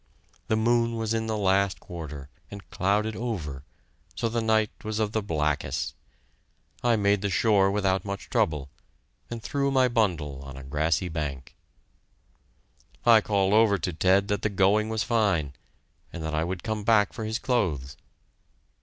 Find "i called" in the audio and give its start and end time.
13.05-13.53